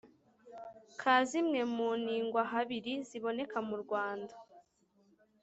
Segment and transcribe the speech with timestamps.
[0.99, 4.33] ka zimwe mu nigwahabiri ziboneka mu Rwanda